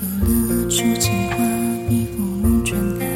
[0.00, 1.38] 勾勒出情花
[1.88, 3.08] 笔锋浓转淡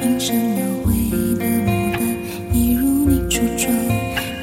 [0.00, 0.94] 瓶身描绘
[1.36, 2.00] 的牡丹
[2.54, 3.70] 一如你初妆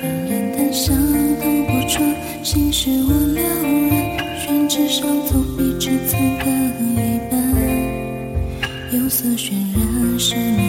[0.03, 0.95] 冉冉檀香
[1.41, 2.07] 透过窗
[2.43, 3.41] 心事我了
[3.89, 6.45] 然宣纸上走笔至此搁
[6.77, 7.33] 一半
[8.91, 10.62] 釉色渲染仕女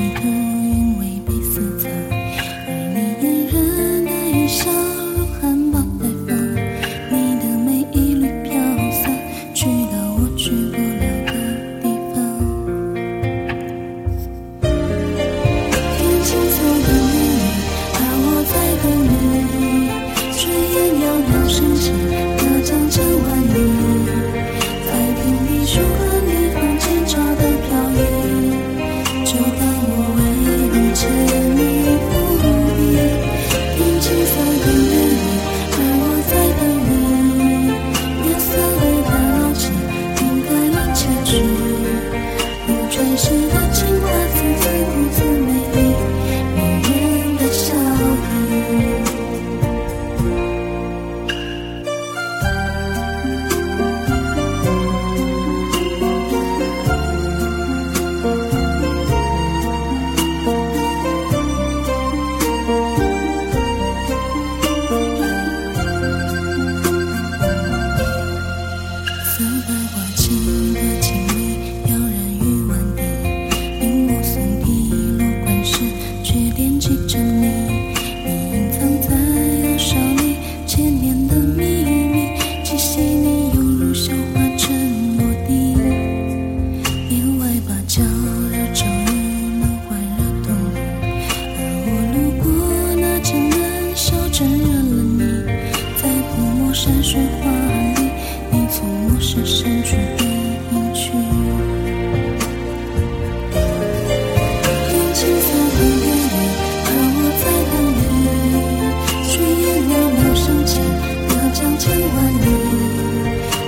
[111.76, 112.46] 千万里，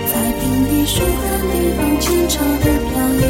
[0.07, 3.21] 在平地树和地方前朝的飘逸，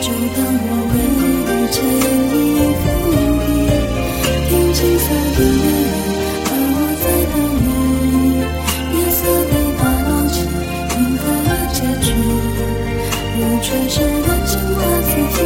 [0.00, 0.06] 就
[0.36, 1.34] 当我为遇
[1.72, 1.76] 见
[2.32, 2.34] 你
[2.80, 2.84] 伏
[3.40, 3.44] 笔。
[4.48, 5.80] 天青色的月儿，
[6.46, 7.34] 而我在等
[7.64, 7.66] 你。
[8.94, 9.18] 夜色
[9.50, 10.36] 被打捞起，
[10.98, 12.08] 应该了结局。
[13.38, 15.36] 如传世的情话，字字